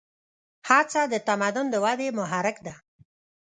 هڅه 0.69 1.01
د 1.13 1.15
تمدن 1.27 1.65
د 1.71 1.75
ودې 1.83 2.07
محرک 2.19 2.57
ده. 2.65 2.73